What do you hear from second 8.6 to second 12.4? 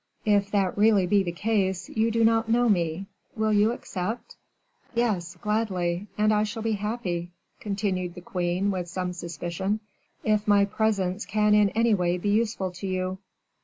with some suspicion, "if my presence can in any way be